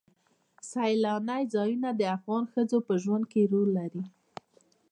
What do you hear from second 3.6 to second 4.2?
لري.